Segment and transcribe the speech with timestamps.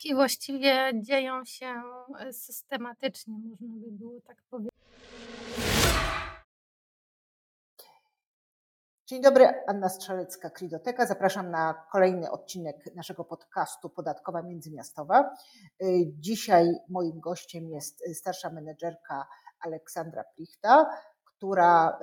[0.00, 1.82] Wyroki właściwie dzieją się
[2.18, 4.72] e, systematycznie, można by było tak powiedzieć.
[9.06, 11.06] Dzień dobry, Anna Strzelecka, Kridoteka.
[11.06, 15.34] Zapraszam na kolejny odcinek naszego podcastu Podatkowa Międzymiastowa.
[15.82, 15.86] Y,
[16.18, 19.26] Dzisiaj moim gościem jest starsza menedżerka
[19.60, 20.90] Aleksandra Plichta,
[21.24, 21.98] która,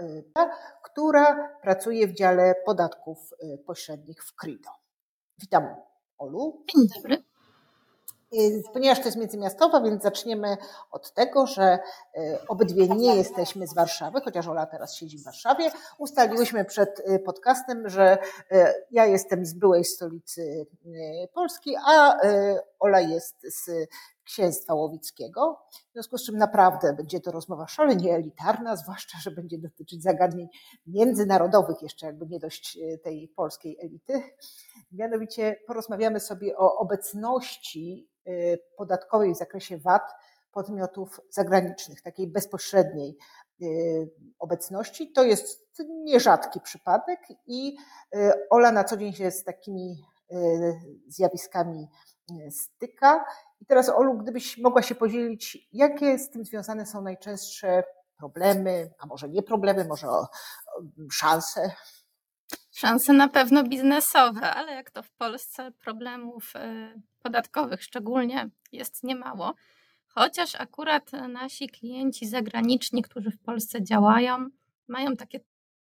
[0.83, 3.29] która pracuje w dziale podatków
[3.65, 4.69] pośrednich w Krido.
[5.37, 5.75] Witam
[6.17, 6.65] Olu.
[6.75, 7.36] Dzień dobry.
[8.33, 10.57] Y, Ponieważ to jest międzymiastowa, więc zaczniemy
[10.91, 11.79] od tego, że
[12.17, 15.71] y, obydwie nie jesteśmy z Warszawy, chociaż Ola teraz siedzi w Warszawie.
[15.97, 18.17] Ustaliłyśmy przed y, podcastem, że
[18.91, 20.67] ja jestem z byłej stolicy
[21.33, 22.17] Polski, a
[22.79, 23.89] Ola jest z
[24.27, 25.59] księstwa łowickiego.
[25.89, 30.47] W związku z czym naprawdę będzie to rozmowa szalenie elitarna, zwłaszcza, że będzie dotyczyć zagadnień
[30.87, 34.23] międzynarodowych, jeszcze jakby nie dość y, tej polskiej elity.
[34.91, 40.11] Mianowicie porozmawiamy sobie o obecności y, podatkowej w zakresie VAT
[40.51, 43.17] podmiotów zagranicznych, takiej bezpośredniej
[43.61, 45.11] y, obecności.
[45.11, 45.67] To jest
[46.03, 47.75] nierzadki przypadek i
[48.49, 50.03] Ola na co dzień się z takimi
[51.07, 51.87] zjawiskami
[52.49, 53.25] styka.
[53.61, 57.83] I teraz Olu, gdybyś mogła się podzielić, jakie z tym związane są najczęstsze
[58.17, 60.07] problemy, a może nie problemy, może
[61.11, 61.71] szanse?
[62.71, 69.53] Szanse na pewno biznesowe, ale jak to w Polsce, problemów y, podatkowych szczególnie jest niemało.
[70.07, 74.49] Chociaż akurat nasi klienci zagraniczni, którzy w Polsce działają,
[74.87, 75.39] mają takie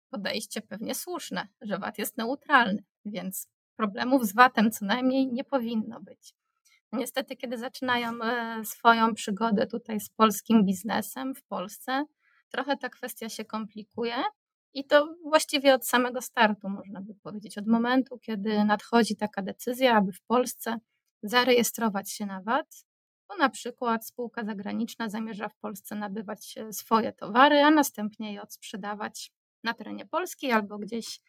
[0.10, 6.00] podejście pewnie słuszne, że VAT jest neutralny, więc problemów z VAT-em co najmniej nie powinno
[6.02, 6.34] być.
[6.92, 12.06] Niestety, kiedy zaczynają e, swoją przygodę tutaj z polskim biznesem w Polsce,
[12.50, 14.16] trochę ta kwestia się komplikuje
[14.74, 19.98] i to właściwie od samego startu, można by powiedzieć, od momentu, kiedy nadchodzi taka decyzja,
[19.98, 20.78] aby w Polsce
[21.24, 22.86] zarejestrować się na VAT,
[23.30, 28.42] bo na przykład spółka zagraniczna zamierza w Polsce nabywać e, swoje towary, a następnie je
[28.42, 29.32] odsprzedawać
[29.64, 31.20] na terenie Polski albo gdzieś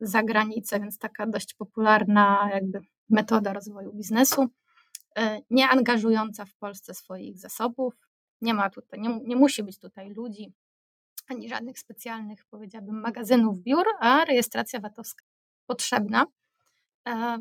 [0.00, 4.46] za granicę, więc taka dość popularna jakby metoda rozwoju biznesu,
[5.16, 7.94] e, nie angażująca w Polsce swoich zasobów.
[8.40, 10.52] Nie ma tutaj, nie, nie musi być tutaj ludzi,
[11.28, 15.24] ani żadnych specjalnych, powiedziałabym, magazynów biur, a rejestracja VAT-owska
[15.66, 16.26] potrzebna.
[17.08, 17.38] E,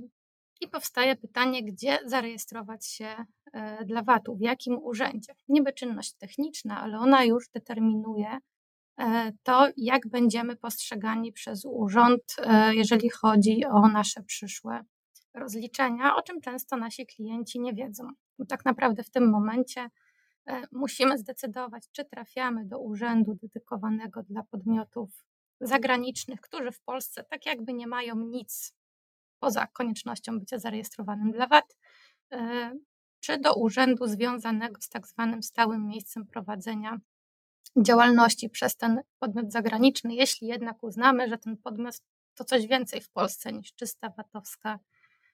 [0.61, 3.15] I powstaje pytanie, gdzie zarejestrować się
[3.53, 5.33] e, dla VAT-u, w jakim urzędzie.
[5.47, 8.37] Niby czynność techniczna, ale ona już determinuje
[9.43, 12.35] to, jak będziemy postrzegani przez urząd,
[12.71, 14.83] jeżeli chodzi o nasze przyszłe
[15.33, 18.07] rozliczenia, o czym często nasi klienci nie wiedzą.
[18.39, 19.89] Bo tak naprawdę w tym momencie
[20.45, 25.25] e, musimy zdecydować, czy trafiamy do urzędu dedykowanego dla podmiotów
[25.61, 28.75] zagranicznych, którzy w Polsce tak jakby nie mają nic
[29.39, 31.77] poza koniecznością bycia zarejestrowanym dla VAT,
[32.31, 32.71] e,
[33.19, 36.97] czy do urzędu związanego z tak zwanym stałym miejscem prowadzenia
[37.77, 41.95] działalności przez ten podmiot zagraniczny, jeśli jednak uznamy, że ten podmiot
[42.35, 44.79] to coś więcej w Polsce niż czysta VAT-owska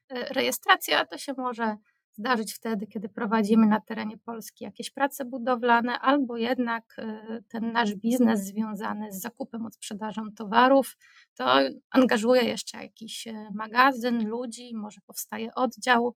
[0.09, 1.77] E, rejestracja to się może
[2.11, 7.95] zdarzyć wtedy, kiedy prowadzimy na terenie Polski jakieś prace budowlane, albo jednak e, ten nasz
[7.95, 10.97] biznes związany z zakupem, od sprzedażą towarów,
[11.35, 11.59] to
[11.91, 16.15] angażuje jeszcze jakiś e, magazyn, ludzi, może powstaje oddział.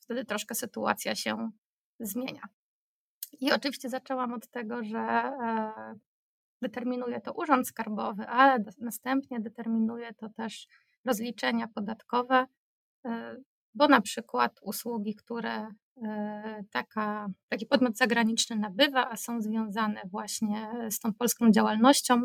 [0.00, 1.50] Wtedy troszkę sytuacja się
[2.00, 2.42] zmienia.
[3.40, 5.32] I oczywiście zaczęłam od tego, że
[6.62, 10.66] determinuje to Urząd Skarbowy, ale następnie determinuje to też
[11.04, 12.46] rozliczenia podatkowe,
[13.06, 13.36] e,
[13.74, 15.68] bo na przykład usługi, które
[16.04, 22.22] e, taka, taki podmiot zagraniczny nabywa, a są związane właśnie z tą polską działalnością,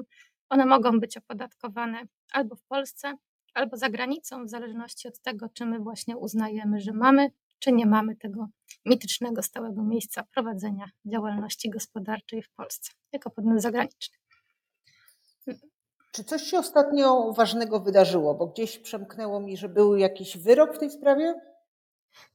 [0.49, 3.13] one mogą być opodatkowane albo w Polsce,
[3.53, 7.85] albo za granicą, w zależności od tego, czy my właśnie uznajemy, że mamy, czy nie
[7.85, 8.47] mamy tego
[8.85, 14.17] mitycznego stałego miejsca prowadzenia działalności gospodarczej w Polsce, jako podmiot zagraniczny.
[16.11, 18.35] Czy coś się ostatnio ważnego wydarzyło?
[18.35, 21.50] Bo gdzieś przemknęło mi, że był jakiś wyrok w tej sprawie?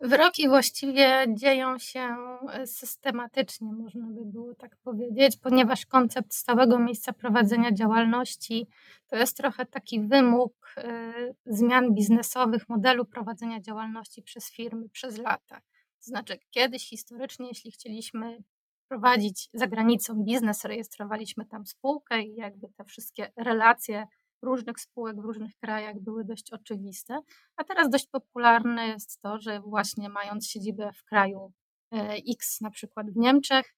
[0.00, 2.16] Wyroki właściwie dzieją się
[2.52, 8.66] e, systematycznie, można by było tak powiedzieć, ponieważ koncept stałego miejsca prowadzenia działalności
[9.06, 11.12] to jest trochę taki wymóg e,
[11.46, 15.60] zmian biznesowych, modelu prowadzenia działalności przez firmy przez lata.
[15.98, 18.42] To znaczy, kiedyś historycznie, jeśli chcieliśmy
[18.88, 24.06] prowadzić za granicą biznes, rejestrowaliśmy tam spółkę i jakby te wszystkie relacje
[24.42, 27.20] różnych spółek w różnych krajach były dość oczywiste.
[27.56, 31.52] A teraz dość popularne jest to, że właśnie mając siedzibę w kraju
[31.92, 33.74] e, X, na przykład w Niemczech,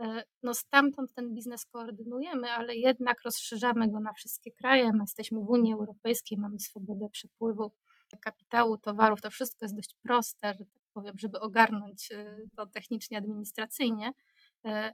[0.00, 4.92] e, no stamtąd ten biznes koordynujemy, ale jednak rozszerzamy go na wszystkie kraje.
[4.92, 7.72] My jesteśmy w Unii Europejskiej, mamy swobodę przepływu
[8.20, 13.18] kapitału, towarów, to wszystko jest dość proste, że tak powiem, żeby ogarnąć y, to technicznie,
[13.18, 14.12] administracyjnie,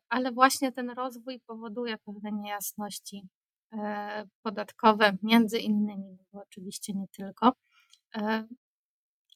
[0.09, 3.23] ale właśnie ten rozwój powoduje pewne niejasności
[4.43, 7.53] podatkowe, między innymi, no bo oczywiście nie tylko.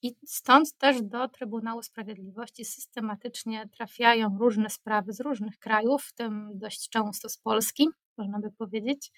[0.02, 6.50] I stąd też do Trybunału Sprawiedliwości systematycznie trafiają różne sprawy z różnych krajów, w tym
[6.55, 7.88] dość często z Polski,
[8.19, 9.12] można by powiedzieć,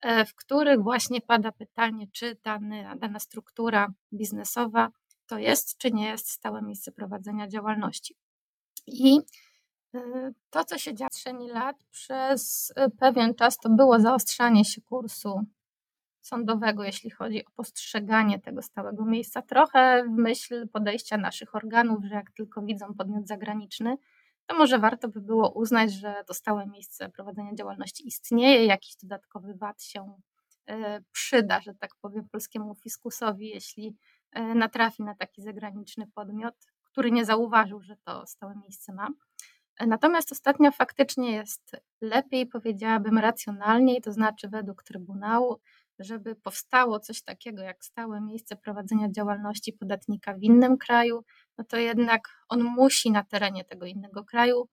[0.00, 4.90] e, w których właśnie pada pytanie, czy dany, dana struktura biznesowa
[5.26, 8.16] to jest, czy nie jest stałe miejsce prowadzenia działalności.
[8.86, 9.22] I e,
[10.50, 14.80] to, co się działo w przestrzeni lat, przez e, pewien czas to było zaostrzanie się
[14.80, 15.40] kursu
[16.20, 22.14] sądowego, jeśli chodzi o postrzeganie tego stałego miejsca, trochę w myśl podejścia naszych organów, że
[22.14, 23.96] jak tylko widzą podmiot zagraniczny,
[24.46, 29.54] to może warto by było uznać, że to stałe miejsce prowadzenia działalności istnieje, jakiś dodatkowy
[29.54, 30.18] VAT się
[30.68, 33.96] e, przyda, że tak powiem, polskiemu fiskusowi, jeśli
[34.32, 36.54] e, natrafi na taki zagraniczny podmiot,
[36.84, 39.08] który nie zauważył, że to stałe miejsce ma.
[39.86, 45.60] Natomiast ostatnio faktycznie jest lepiej, powiedziałabym, racjonalniej, to znaczy według Trybunału
[45.98, 51.24] żeby powstało coś takiego jak stałe miejsce prowadzenia działalności podatnika w innym kraju,
[51.58, 54.68] no to jednak on musi na terenie tego innego kraju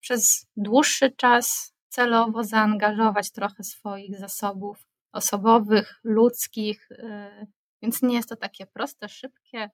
[0.00, 7.46] przez dłuższy czas celowo zaangażować trochę swoich zasobów osobowych, ludzkich, y,
[7.82, 9.70] więc nie jest to takie proste, szybkie,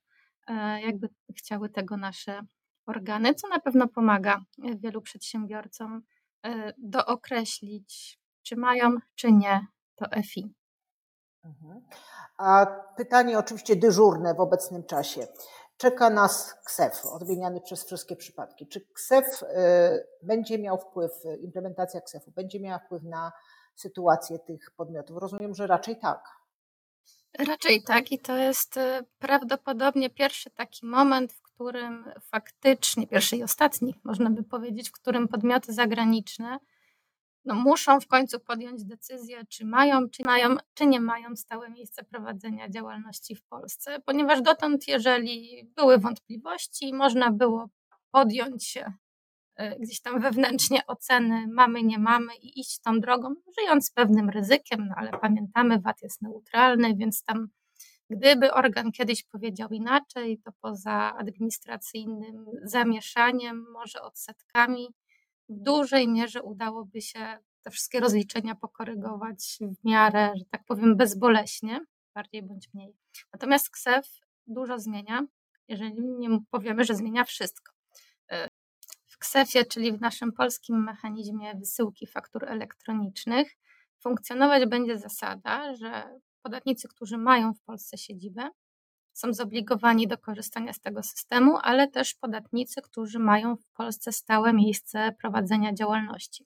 [0.51, 1.09] y, jakby
[1.39, 2.41] chciały tego nasze
[2.87, 6.03] organy, co na pewno pomaga wielu przedsiębiorcom
[6.47, 10.55] y, dookreślić, czy mają, czy nie to EFI.
[11.45, 11.81] Mhm.
[12.37, 12.67] A
[12.97, 15.27] pytanie oczywiście dyżurne w obecnym czasie.
[15.77, 18.67] Czeka nas KSEF, odmieniany przez wszystkie przypadki.
[18.67, 19.47] Czy KSEF y,
[20.23, 23.33] będzie miał wpływ, implementacja KSEF-u będzie miała wpływ na
[23.75, 25.17] sytuację tych podmiotów?
[25.19, 26.45] Rozumiem, że raczej tak.
[27.39, 28.79] Raczej tak i to jest
[29.19, 35.29] prawdopodobnie pierwszy taki moment, w którym faktycznie, pierwszy i ostatni, można by powiedzieć, w którym
[35.29, 36.59] podmioty zagraniczne
[37.45, 42.05] no, muszą w końcu podjąć decyzję, czy mają, czy mają, czy nie mają stałe miejsce
[42.05, 47.69] prowadzenia działalności w Polsce, ponieważ dotąd, jeżeli były wątpliwości, można było
[48.11, 48.93] podjąć się
[49.57, 54.31] e, gdzieś tam wewnętrznie oceny mamy, nie mamy i iść tą drogą, żyjąc z pewnym
[54.31, 57.49] ryzykiem, no ale pamiętamy, VAT jest neutralny, więc tam
[58.17, 64.89] gdyby organ kiedyś powiedział inaczej, to poza administracyjnym zamieszaniem, może odsetkami,
[65.49, 71.81] w dużej mierze udałoby się te wszystkie rozliczenia pokorygować w miarę, że tak powiem, bezboleśnie,
[72.15, 72.97] bardziej bądź mniej.
[73.33, 74.07] Natomiast KSEF
[74.47, 75.27] dużo zmienia,
[75.69, 77.73] jeżeli nie powiemy, że zmienia wszystko.
[78.31, 78.49] E,
[79.07, 83.57] w KSEF-ie, czyli w naszym polskim mechanizmie wysyłki faktur elektronicznych,
[84.01, 88.51] funkcjonować będzie zasada, że podatnicy, którzy mają w Polsce siedzibę,
[89.13, 94.53] są zobligowani do korzystania z tego systemu, ale też podatnicy, którzy mają w Polsce stałe
[94.53, 96.45] miejsce prowadzenia działalności.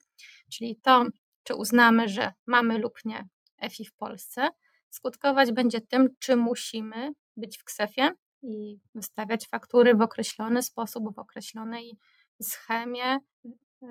[0.53, 1.05] Czyli to,
[1.43, 3.29] czy uznamy, że mamy lub nie
[3.59, 4.49] EFI w Polsce,
[4.91, 8.13] skutkować będzie tym, czy musimy być w KSEF-ie
[8.43, 11.99] i wystawiać faktury w określony sposób, w określonej
[12.43, 13.19] schemie,
[13.83, 13.87] y,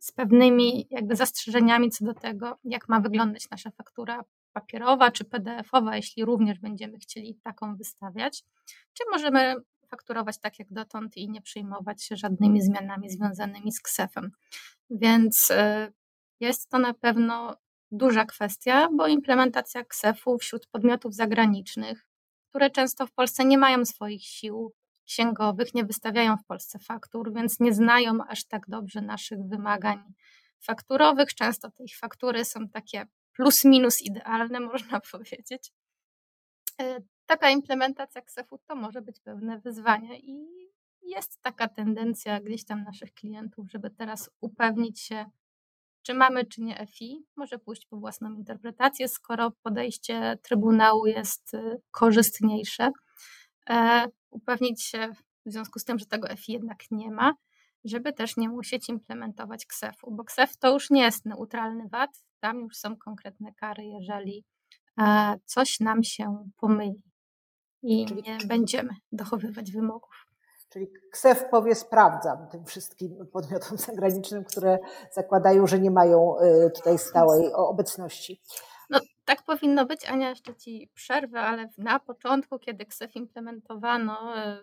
[0.00, 5.96] z pewnymi jakby zastrzeżeniami co do tego, jak ma wyglądać nasza faktura papierowa czy PDF-owa,
[5.96, 8.44] jeśli również będziemy chcieli taką wystawiać,
[8.92, 9.54] czy możemy
[9.88, 14.30] fakturować tak jak dotąd i nie przejmować się żadnymi zmianami związanymi z KSEF-em.
[14.90, 15.92] Więc y,
[16.40, 17.56] jest to na pewno
[17.90, 22.06] duża kwestia, bo implementacja KSEF-u wśród podmiotów zagranicznych,
[22.48, 24.72] które często w Polsce nie mają swoich sił
[25.04, 30.02] księgowych, nie wystawiają w Polsce faktur, więc nie znają aż tak dobrze naszych wymagań
[30.60, 31.34] fakturowych.
[31.34, 35.72] Często te ich faktury są takie plus minus idealne, można powiedzieć.
[36.80, 40.62] E, taka implementacja KSEF-u to może być pewne wyzwanie i
[41.02, 45.24] jest taka tendencja gdzieś tam naszych klientów, żeby teraz upewnić się,
[46.02, 47.26] czy mamy, czy nie FI.
[47.36, 52.90] Może pójść po własną interpretację, skoro podejście Trybunału jest y, korzystniejsze.
[53.70, 55.12] E, upewnić się
[55.46, 57.32] w związku z tym, że tego FI jednak nie ma,
[57.84, 62.10] żeby też nie musieć implementować KSEF-u, bo KSEF to już nie jest neutralny VAT,
[62.40, 64.44] tam już są konkretne kary, jeżeli
[65.00, 67.02] e, coś nam się pomyli
[67.82, 68.22] i Czyli...
[68.22, 70.26] nie będziemy dochowywać wymogów.
[70.72, 74.78] Czyli KSEF powie sprawdzam tym wszystkim podmiotom zagranicznym, które
[75.12, 78.40] zakładają, że nie mają e, tutaj stałej obecności.
[78.90, 80.04] No, tak powinno być.
[80.04, 84.62] Ania, jeszcze Ci przerwę, ale na początku, kiedy KSEF implementowano, e,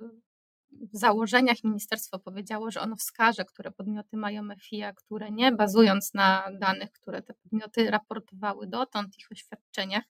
[0.91, 6.49] założeniach ministerstwo powiedziało, że ono wskaże, które podmioty mają FI, a które nie, bazując na
[6.59, 10.03] danych, które te podmioty raportowały dotąd, ich oświadczeniach.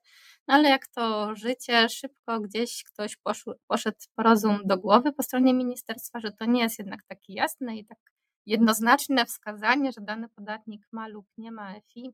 [0.48, 5.54] ale jak to życie, szybko gdzieś ktoś poszł, poszedł po rozum do głowy po stronie
[5.54, 7.98] ministerstwa, że to nie jest jednak takie jasne i tak
[8.46, 12.10] jednoznaczne wskazanie, że dany podatnik ma lub nie ma FI,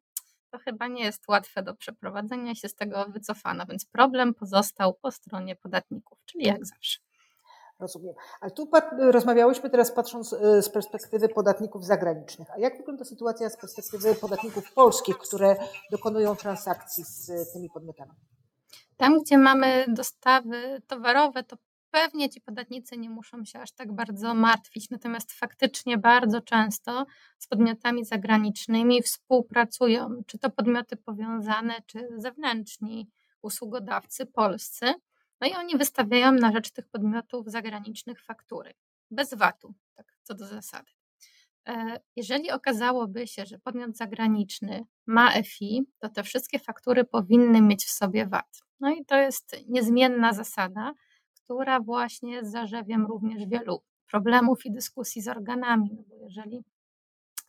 [0.51, 5.11] to chyba nie jest łatwe do przeprowadzenia się z tego wycofano, więc problem pozostał po
[5.11, 6.99] stronie podatników, czyli jak zawsze.
[7.79, 8.15] Rozumiem.
[8.41, 12.51] Ale tu rozmawiałyśmy teraz patrząc y, z perspektywy podatników zagranicznych.
[12.51, 15.55] A jak wygląda sytuacja z perspektywy podatników polskich, które
[15.91, 18.11] dokonują transakcji z tymi podmiotami?
[18.97, 21.57] Tam, gdzie mamy dostawy towarowe, to
[21.91, 24.89] pewnie ci podatnicy nie muszą się aż tak bardzo martwić.
[24.89, 27.05] Natomiast faktycznie bardzo często
[27.39, 33.09] z podmiotami zagranicznymi współpracują, czy to podmioty powiązane, czy zewnętrzni
[33.41, 34.93] usługodawcy polscy
[35.41, 38.73] no i oni wystawiają na rzecz tych podmiotów zagranicznych faktury
[39.11, 40.91] bez VAT-u, tak co do zasady.
[41.67, 47.85] E, jeżeli okazałoby się, że podmiot zagraniczny ma FI, to te wszystkie faktury powinny mieć
[47.85, 48.61] w sobie VAT.
[48.79, 50.93] No i to jest niezmienna zasada,
[51.33, 56.63] która właśnie jest zarzewiem również wielu problemów i dyskusji z organami, no bo jeżeli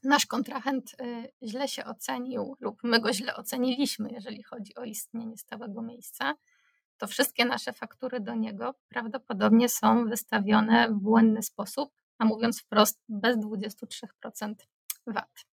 [0.02, 5.36] nasz kontrahent y, źle się ocenił lub my go źle oceniliśmy, jeżeli chodzi o istnienie
[5.36, 6.34] stałego miejsca,
[6.98, 13.00] to wszystkie nasze faktury do niego prawdopodobnie są wystawione w błędny sposób, a mówiąc wprost,
[13.08, 14.54] bez 23%
[15.06, 15.44] VAT.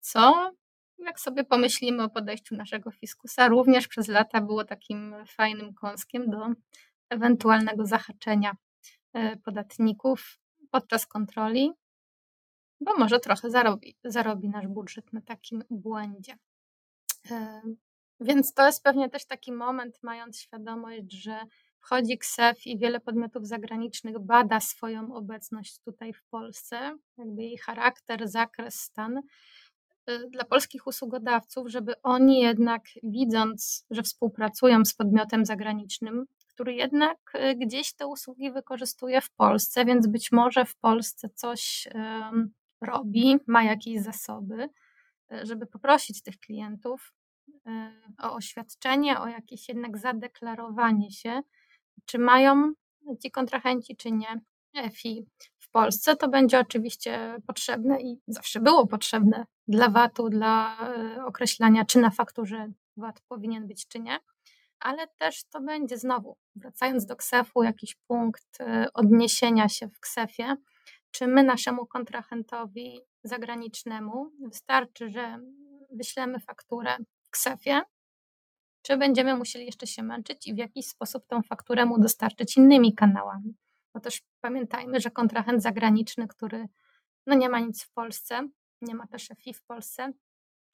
[0.00, 0.52] Co,
[0.98, 6.48] jak sobie pomyślimy o podejściu naszego fiskusa, również przez lata było takim fajnym kąskiem do
[7.10, 8.56] ewentualnego zahaczenia
[9.12, 10.38] e, podatników
[10.70, 11.72] podczas kontroli,
[12.80, 16.36] bo może trochę zarobi, zarobi nasz budżet na takim błędzie.
[18.20, 21.40] Więc to jest pewnie też taki moment, mając świadomość, że
[21.78, 28.28] wchodzi KSEF i wiele podmiotów zagranicznych bada swoją obecność tutaj w Polsce, jakby jej charakter,
[28.28, 29.20] zakres, stan.
[30.10, 37.18] Y, dla polskich usługodawców, żeby oni jednak widząc, że współpracują z podmiotem zagranicznym, który jednak
[37.34, 41.88] y, gdzieś te usługi wykorzystuje w Polsce, więc być może w Polsce coś
[42.80, 44.68] robi, ma jakieś zasoby,
[45.32, 47.12] y, żeby poprosić tych klientów,
[48.22, 51.40] o oświadczenie, o jakieś jednak zadeklarowanie się,
[52.06, 52.72] czy mają
[53.22, 54.40] ci kontrahenci, czy nie
[54.92, 55.26] FI
[55.58, 56.16] w Polsce.
[56.16, 62.10] To będzie oczywiście potrzebne i zawsze było potrzebne dla VAT-u, dla e, określania, czy na
[62.10, 64.18] fakturze VAT powinien być, czy nie.
[64.80, 70.56] Ale też to będzie znowu, wracając do KSEF-u, jakiś punkt e, odniesienia się w KSEF-ie,
[71.10, 75.38] czy my naszemu kontrahentowi zagranicznemu wystarczy, że
[75.90, 76.96] wyślemy fakturę
[77.36, 77.80] ksefie,
[78.82, 82.94] czy będziemy musieli jeszcze się męczyć i w jakiś sposób tą fakturę mu dostarczyć innymi
[82.94, 83.54] kanałami.
[83.94, 86.66] Bo też pamiętajmy, że kontrahent zagraniczny, który
[87.26, 88.48] no nie ma nic w Polsce,
[88.82, 90.12] nie ma też FI w Polsce,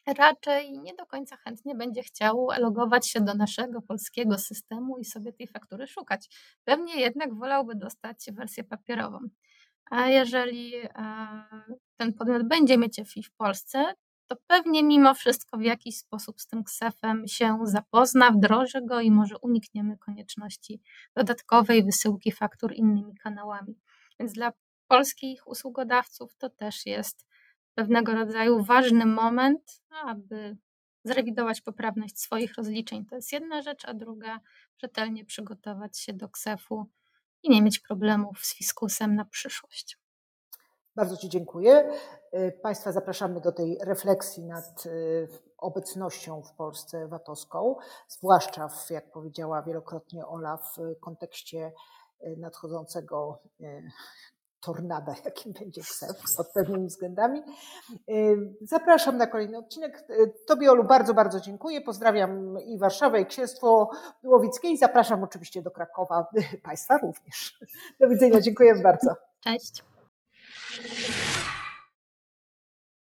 [0.06, 5.32] raczej nie do końca chętnie będzie chciał logować się do naszego polskiego systemu i sobie
[5.32, 6.28] tej faktury szukać.
[6.64, 9.18] Pewnie jednak wolałby dostać wersję papierową.
[9.90, 10.88] A jeżeli e,
[11.96, 13.94] ten podmiot będzie mieć FI w Polsce,
[14.32, 19.10] to pewnie mimo wszystko w jakiś sposób z tym ksefem się zapozna, wdroży go i
[19.10, 20.80] może unikniemy konieczności
[21.16, 23.78] dodatkowej wysyłki faktur innymi kanałami.
[24.20, 24.52] Więc dla
[24.88, 27.26] polskich usługodawców to też jest
[27.74, 30.56] pewnego rodzaju ważny moment, aby
[31.04, 33.06] zrewidować poprawność swoich rozliczeń.
[33.06, 34.40] To jest jedna rzecz, a druga
[34.82, 36.90] rzetelnie przygotować się do ksefu
[37.42, 40.01] i nie mieć problemów z fiskusem na przyszłość.
[40.96, 41.90] Bardzo Ci dziękuję.
[42.34, 47.76] Y, państwa zapraszamy do tej refleksji nad y, obecnością w Polsce VAT-owską,
[48.08, 51.72] zwłaszcza, w, jak powiedziała wielokrotnie Ola, w kontekście
[52.22, 53.38] y, nadchodzącego
[54.60, 57.42] tornada, jakim będzie KSEF pod pewnymi względami.
[58.60, 60.04] Zapraszam na kolejny odcinek.
[60.46, 61.80] Tobie, Olu, bardzo, bardzo dziękuję.
[61.80, 63.90] Pozdrawiam i Warszawę, i Księstwo
[64.24, 66.26] Łowickie i zapraszam oczywiście do Krakowa,
[66.64, 67.58] Państwa również.
[68.00, 69.14] Do widzenia, dziękuję bardzo.
[69.40, 69.91] Cześć.
[70.80, 71.31] you